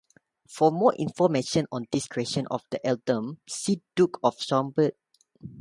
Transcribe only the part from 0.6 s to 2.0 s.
more information on